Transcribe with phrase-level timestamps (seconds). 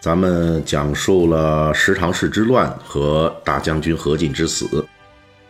[0.00, 4.82] 咱们讲述了十常侍之乱和大将军何进之死。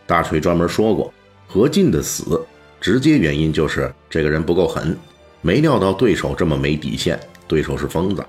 [0.05, 1.13] 大锤专门说过，
[1.47, 2.39] 何进的死
[2.81, 4.97] 直接原因就是这个人不够狠，
[5.41, 8.21] 没料到对手这么没底线，对手是疯子。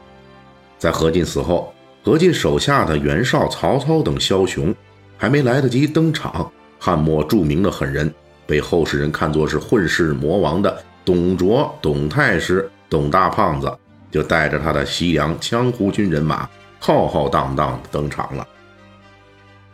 [0.79, 4.73] 在何进死后，何进手下的袁绍、曹操等枭雄
[5.17, 8.15] 还没来得及登场，汉末著名的狠人，
[8.47, 13.77] 被后世人看作是混世魔王的董卓、董太师、董大胖子。
[14.13, 16.49] 就带着他的西凉羌胡军人马
[16.79, 18.47] 浩浩荡荡登场了。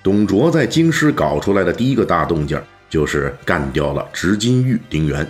[0.02, 2.58] 董卓在京师搞出来的第一个大动静，
[2.88, 5.28] 就是干掉了执金玉丁原。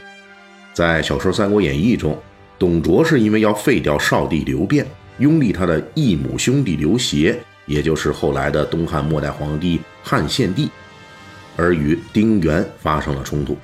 [0.75, 2.17] 在小说《三国演义》中，
[2.59, 4.87] 董卓是因为要废掉少帝刘辩，
[5.19, 10.70] 拥立他的异母兄弟刘协，也就是后来的东汉末代皇帝汉献帝，
[11.56, 13.56] 而与丁原发生了冲突。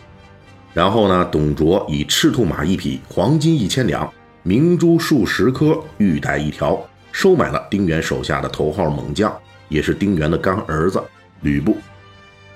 [0.72, 4.10] 然后呢，董卓以赤兔马一匹，黄金一千两。
[4.46, 6.78] 明珠数十颗，玉带一条，
[7.12, 9.34] 收买了丁原手下的头号猛将，
[9.70, 11.02] 也是丁原的干儿子
[11.40, 11.78] 吕布。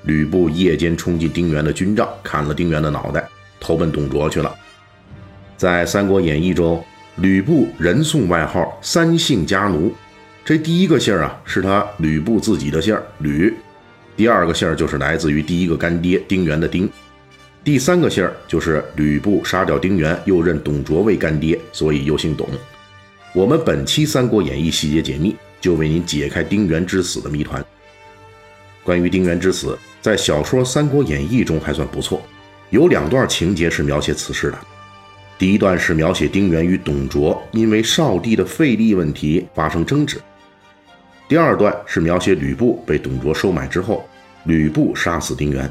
[0.02, 3.26] 吕布夜间冲进丁原的军帐，砍了丁原的脑袋，
[3.58, 4.54] 投奔董卓去了。
[5.56, 6.84] 在《三国演义》中，
[7.16, 9.90] 吕布人送外号“三姓家奴”，
[10.44, 13.56] 这第一个姓啊是他吕布自己的姓吕，
[14.14, 16.86] 第二个姓就是来自于第一个干爹丁原的丁。
[17.68, 22.48] 第三个姓儿就是吕布杀掉丁原，又认董卓为干爹，所以又姓董。
[23.34, 27.62] 我们本期《三国演义》细节解密，就为您解开丁原之死的谜团。
[28.82, 32.22] 关于丁原之死，在小说《三国演义》中还算不错，
[32.70, 34.58] 有两段情节是描写此事的。
[35.36, 40.18] 第一段是描写丁原与董卓因为少帝的废立问题发生争执，
[41.28, 44.08] 第二段是描写吕布被董卓收买之后，
[44.44, 45.70] 吕布杀死丁原。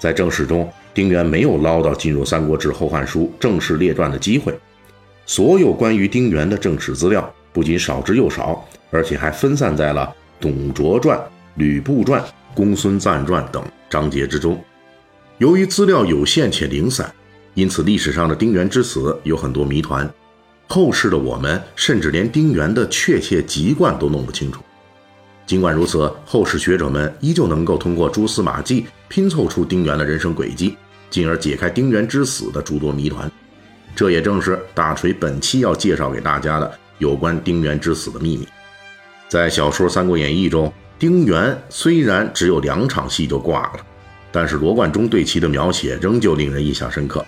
[0.00, 4.58] 在正史中，丁原没有捞到进入《三国志·后汉书》正式列传的机会。
[5.26, 10.10] 所有关于丁原的正史资料不仅少之又少，而且还分散在了
[10.42, 11.18] 《董卓传》
[11.56, 12.20] 《吕布传》
[12.54, 14.58] 《公孙瓒传》等章节之中。
[15.36, 17.12] 由于资料有限且零散，
[17.52, 20.10] 因此历史上的丁原之死有很多谜团。
[20.66, 24.62] 后世的我们甚至连丁原的确切籍贯都弄不清楚。
[25.46, 30.76] 尽管如此，后世学者们依旧能够通过蛛丝马迹拼凑出丁原的人生轨迹，
[31.10, 33.28] 进而解开丁原之死的诸多谜团。
[33.96, 38.46] 这也正是大锤本期要介绍给大家的有关丁原之死的秘密。
[39.28, 43.80] 在小说《三国演义》中，丁原虽然只有两场戏就挂了，
[44.30, 47.26] 但是罗贯中对其的描写仍旧令人印象深刻。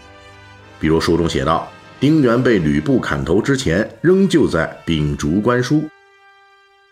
[0.79, 5.83] 比如书中写道，丁原被吕布砍头之前，仍旧在秉烛观书。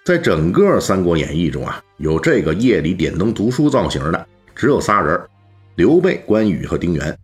[0.05, 4.27] 在整个《三国演义》中啊，有这个夜里点灯读书造型的，
[4.61, 5.19] 只有仨人：
[5.77, 7.19] 刘备、关羽和丁原。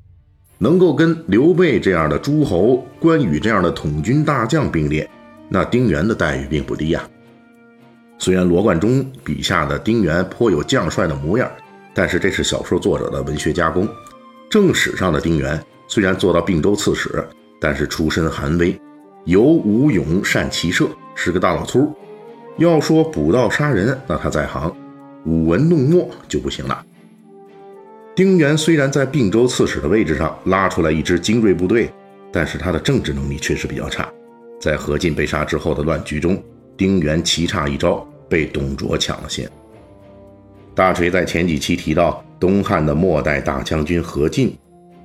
[0.57, 5.07] 能够跟刘备这样的诸侯、关羽这样的统军大将并列，
[5.51, 7.07] 那丁原的待遇并不低呀。
[8.17, 11.47] 虽然罗贯中笔下的丁原颇有将帅的模样，
[11.93, 13.87] 但是这是小说作者的文学加工。
[14.49, 17.23] 正史上的丁原虽然做到并州刺史，
[17.61, 18.81] 但是出身寒微，
[19.27, 21.95] 游武勇善骑射，是个大老粗。
[22.57, 24.71] 要说捕盗杀人，那他在行；
[25.27, 26.83] 舞文弄墨就不行了。
[28.17, 31.93] 丁原虽然在并州刺史的位置上拉出来一支精锐部队，
[32.33, 34.11] 但是他的政治能力确实比较差。
[34.59, 36.43] 在何进被杀之后的乱局中，
[36.79, 39.47] 丁原棋差一招，被董卓抢了先。
[40.75, 44.57] 大锤在前几期提到，东汉的末代大将军何进，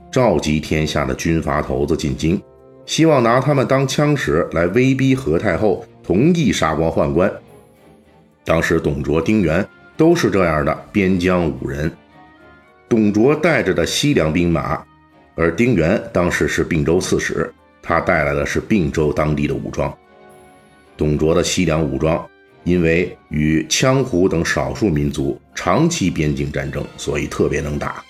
[0.09, 2.41] 召集天下的军阀头子进京，
[2.85, 5.85] 希望拿他们当枪使来威逼何太后。
[6.01, 7.31] 同意杀光宦官。
[8.45, 9.65] 当时董卓、丁原
[9.95, 11.91] 都是这样的边疆武人。
[12.91, 14.77] 董卓带着的西凉兵马，
[15.35, 17.49] 而丁原当时是并州刺史，
[17.81, 19.97] 他带来的是并州当地的武装。
[20.97, 22.21] 董卓的西凉武装，
[22.65, 28.03] 因为与羌胡等少数民族长期边境战争，所以特别能打。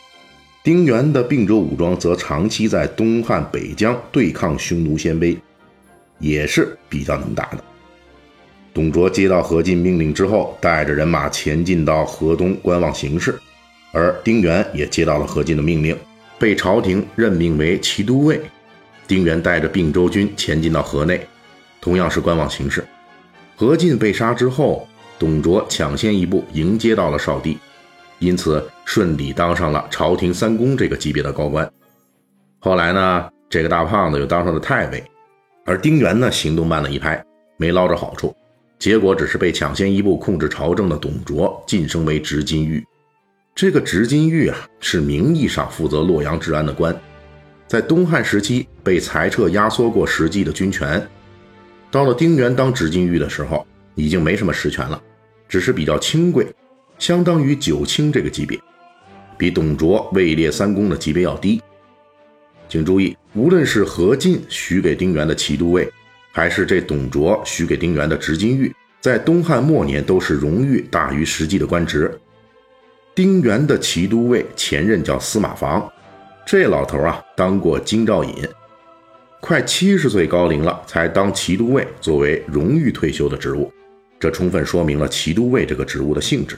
[0.63, 5.37] 丁原的并州武装则长期在东汉北疆对抗匈奴鲜卑，
[6.17, 7.63] 也是比较能打的。
[8.73, 13.39] 董卓接到何进命令之后，带着人马前进到河东观望形势，
[13.91, 15.97] 而丁原也接到了何进的命令，
[16.39, 18.41] 被朝廷任命为骑都尉。
[19.07, 21.27] 丁原带着并州军前进到河内，
[21.81, 22.85] 同样是观望形势。
[23.55, 24.87] 何进被杀之后，
[25.19, 27.57] 董卓抢先一步迎接到了少帝，
[28.19, 31.69] 因此顺利当上了朝廷三公这个级别的高官。
[32.59, 35.03] 后来呢，这个大胖子又当上了太尉，
[35.65, 37.23] 而丁原呢行动慢了一拍，
[37.57, 38.33] 没捞着好处，
[38.79, 42.83] 结果只是被抢先一步控制朝政的董卓晋升为执金玉。
[43.53, 46.99] 这个执金玉啊，是名义上负责洛阳治安的官，
[47.67, 51.05] 在东汉时期被裁撤压缩过实际的军权，
[51.91, 55.01] 到了丁原当执金玉的时候，已经没什么实权了。
[55.47, 56.47] 只是比较清贵，
[56.97, 58.57] 相当于九卿这个级别，
[59.37, 61.61] 比董卓位列三公的级别要低。
[62.69, 65.91] 请注意，无论是何进许给丁原的骑都尉，
[66.31, 72.17] 还是这董卓许给丁原的执金玉，在东汉末年都是荣誉大于实际的官职。
[73.13, 75.91] 丁原的骑都尉前任叫司马防，
[76.45, 78.33] 这老头啊当过京兆尹，
[79.41, 83.71] 快七十岁高龄了才当骑都尉，作为荣誉退休的职务。
[84.17, 86.57] 这充分说明了骑都尉这个职务的性质。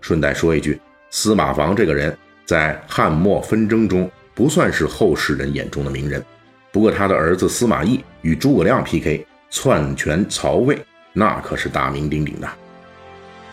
[0.00, 0.80] 顺带说一句，
[1.10, 2.16] 司马防这个人，
[2.46, 6.24] 在汉末纷争中不算是后世人眼中的名人，
[6.72, 10.78] 不过他的儿子司马懿与诸葛亮 PK，篡权曹魏，
[11.12, 12.48] 那可是大名鼎鼎的。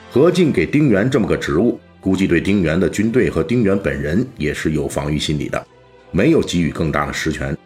[0.09, 5.67] 何进给丁原这么个职务，估计对丁原的军队和丁原本人也是有防御心理的，
[6.11, 7.57] 没有给予更大的实权。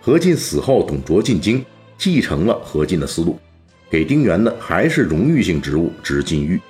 [0.00, 1.64] 何进死后，董卓进京，
[1.98, 3.38] 继承了何进的思路。
[3.90, 6.60] 给丁原的还是荣誉性职务执金狱，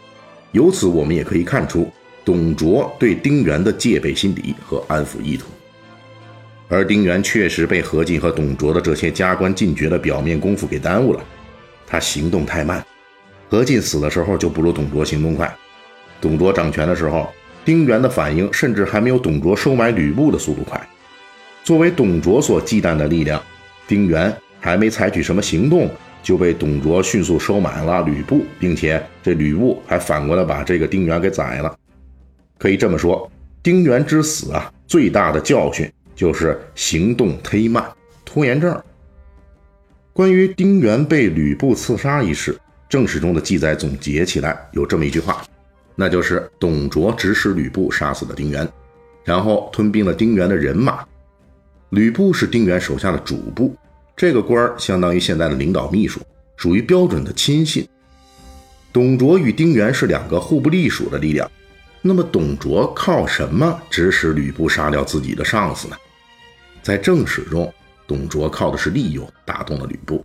[0.52, 1.90] 由此我们也可以看出
[2.24, 5.46] 董卓对丁原的戒备心理和安抚意图。
[6.68, 11.24] 而丁原确实被何进和董卓的这些加官进爵的表面功夫给耽误了，
[11.86, 12.84] 他行动太慢。
[13.48, 15.56] 何进死的时候就不如董卓行动快，
[16.20, 17.28] 董卓掌权的时候，
[17.64, 20.80] 丁原的反应甚至还没有董卓收买吕布的速度快。
[21.64, 23.42] 作为董卓所忌惮的力量，
[23.86, 25.90] 丁原还没采取什么行动。
[26.20, 31.74] 就被董卓迅速收买了吕布，并且这吕布还反过来把这个丁原给宰了。
[32.58, 33.30] 可以这么说，
[33.62, 37.82] 丁原之死啊，最大的教训就是行动忒慢，
[38.26, 38.76] 拖延症。
[40.12, 45.42] 关于丁原被吕布刺杀一事，正史中的记载总结起来有这么一句话，
[46.00, 48.66] 那就是董卓指使吕布杀死了丁原，
[49.24, 51.04] 然后吞并了丁原的人马。
[51.90, 53.76] 吕布是丁原手下的主簿。
[54.16, 56.20] 这个官儿相当于现在的领导秘书，
[56.54, 57.84] 属于标准的亲信。
[58.92, 61.50] 董卓与丁原是两个互不隶属的力量，
[62.00, 65.96] 那么董卓靠什么指使吕布杀掉自己的上司呢？
[66.80, 67.74] 在正史中，
[68.06, 70.24] 董卓靠的是利诱打动了吕布，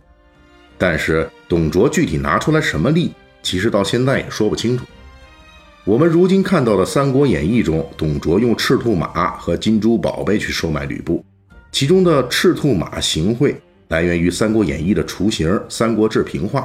[0.78, 3.12] 但是董卓具体拿出来什么利，
[3.42, 4.84] 其实到现在也说不清楚。
[5.86, 11.22] 我们如今看到的《三国演义》中，董卓用赤兔马和金珠宝贝去收买吕布，
[11.70, 13.54] 其中的赤兔马行贿。
[13.88, 16.62] 来源于《三国演义》的雏形《三国志平话》，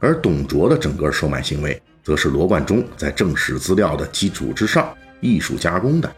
[0.00, 6.12] 而董卓的整个收买行为，则是罗贯中在正史资料的基础之上艺术加工的。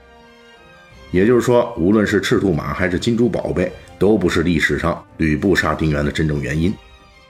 [1.11, 6.73] 也就是说，无论是赤兔马还是金珠宝贝，都不是历史上吕布杀丁原的真正原因。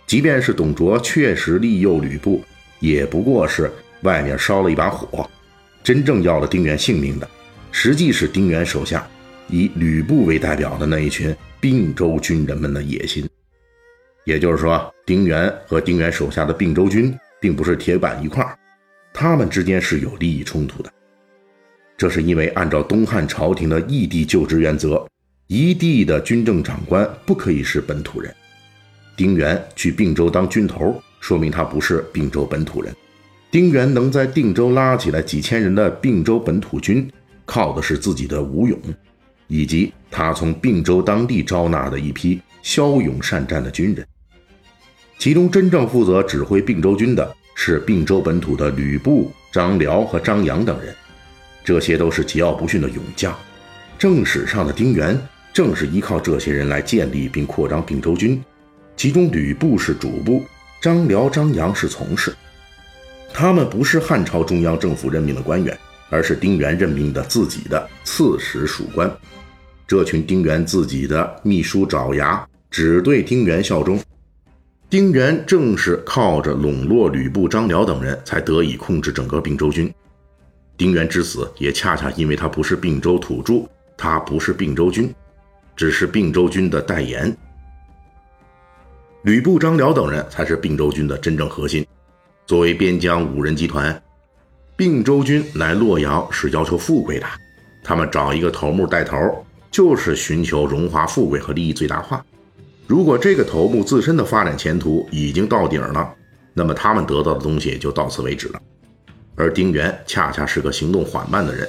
[0.07, 2.41] 即便是董卓确实利诱吕布，
[2.79, 3.69] 也不过是
[4.03, 5.29] 外面烧了一把火，
[5.83, 7.29] 真正要了丁原性命的，
[7.71, 9.09] 实际是丁原手下
[9.49, 11.35] 以吕布为代表的那一群。
[11.63, 13.25] 并州军人们的野心，
[14.25, 18.45] 也就是说，丁原和丁原手下的并州军并不是铁板一块，
[19.15, 20.93] 他们之间是有利益冲突的。
[21.97, 25.07] 这是因为按照东汉朝廷的异地就职原则，
[25.47, 28.35] 一地的军政长官不可以是本土人。
[29.17, 32.93] 丁原去并州当军头，说明他不是并州本土人。
[33.53, 37.07] 丁原能在定州拉起来几千人的并州本土军，
[37.45, 38.81] 靠的是自己的武勇。
[39.47, 44.07] 以及他从并州当地招纳的一批骁勇善战的军人，
[45.19, 50.95] 其中真正负责指挥并州军的是并州本土的吕布、张辽和张扬等人，
[51.63, 53.39] 这些都是桀骜不驯的勇将。
[53.99, 55.21] 正史上的丁原
[55.53, 58.43] 正是依靠这些人来建立并扩张并州军，
[58.97, 60.43] 其中吕布是主簿，
[60.81, 62.35] 张辽、张扬是从事，
[63.35, 65.77] 他们不是汉朝中央政府任命的官员，
[66.11, 69.11] 而是丁原任命的自己的刺史属官。
[69.87, 74.01] 这群丁原自己的秘书爪牙只对丁原效忠，
[74.89, 79.93] 丁原正是靠着笼络吕布、张辽等人才得以控制整个并州军。
[80.77, 85.13] 丁原之死也恰恰因为他不是并州土著，他不是并州军，
[85.75, 87.35] 只是并州军的代言。
[89.23, 91.87] 吕布、张辽等人才是并州军的真正核心。
[92.47, 94.03] 作为边疆五人集团，
[94.77, 97.27] 并州军来洛阳是要求富贵的，
[97.83, 99.17] 他们找一个头目带头。
[99.71, 102.23] 就是寻求荣华富贵和利益最大化。
[102.87, 106.15] 如果这个头目自身的发展前途已经到顶了，
[106.53, 108.61] 那么他们得到的东西就到此为止了。
[109.35, 111.67] 而丁原恰恰是个行动缓慢的人。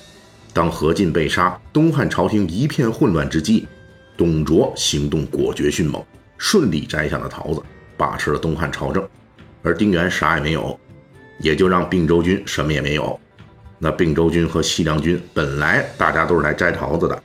[0.52, 3.66] 当何进被杀，东汉朝廷一片混乱之际，
[4.18, 6.04] 董卓行动果决迅猛，
[6.38, 7.64] 顺利摘下了桃子，
[7.96, 9.08] 把持了东汉朝政。
[9.64, 10.80] 而丁原啥也没有，
[11.40, 13.20] 也就让并州军什么也没有。
[13.80, 17.24] 那并州军和西凉军本来大家都是来摘桃子的，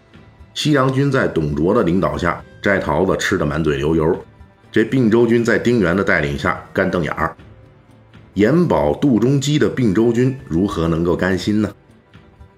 [0.54, 4.12] 西凉军在董卓的领导下摘桃子，吃得满嘴流油；
[4.72, 7.36] 这并州军在丁原的带领下干瞪眼儿。
[8.34, 11.72] 眼保肚中基的并州军如何能够甘心呢？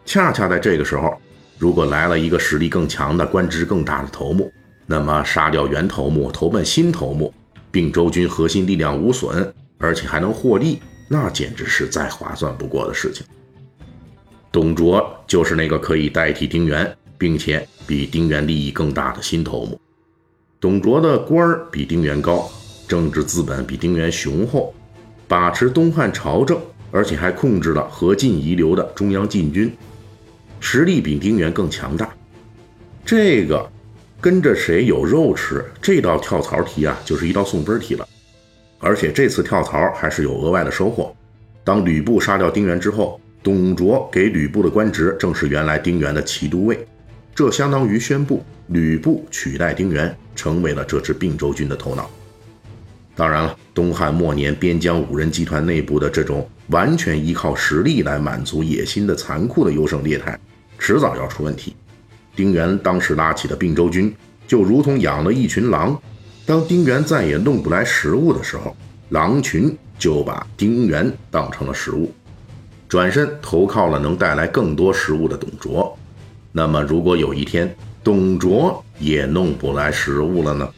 [0.05, 1.19] 恰恰在这个时候，
[1.59, 4.51] 如果来了一个实力更强的、官职更大的头目，
[4.87, 7.33] 那么杀掉原头目，投奔新头目，
[7.71, 13.27] 并州军核心力量无损，而且还能获利，那简直是再划算不过的事情。
[14.53, 19.81] 董卓就是那个可以代替丁原，并且比丁原利益更大的新头目。
[20.61, 22.51] 董卓的官儿比丁原高，
[22.87, 24.75] 政治资本比丁原雄厚，
[25.27, 26.61] 把持东汉朝政，
[26.91, 29.75] 而且还控制了何进遗留的中央禁军。
[30.61, 32.13] 实力比丁原更强大，
[33.03, 33.67] 这个
[34.21, 35.65] 跟着谁有肉吃？
[35.81, 38.07] 这道跳槽题啊，就是一道送分题了。
[38.81, 41.15] 而且这次跳槽还是有额外的收获。
[41.63, 46.87] 当吕布杀掉丁原之后，董卓给吕布的官职正是原来丁原的骑都尉，
[47.35, 52.11] 这相当于宣布吕布取代丁原，成为了这支并州军的头脑。
[53.15, 60.39] 当然了，东汉末年边疆五人集团内部的这种完全依靠实力来满足野心的残酷的优胜劣汰。
[60.79, 61.77] 迟早要出问题。
[62.35, 64.15] 丁原当时拉起的并州军，
[64.47, 66.01] 就如同养了一群狼。
[66.51, 68.77] 当丁原再也弄不来食物的时候，
[69.11, 72.13] 狼群就把丁原当成了食物，
[72.89, 75.97] 转身投靠了能带来更多食物的董卓。
[76.51, 80.69] 那么，如果有一天董卓也弄不来食物了呢？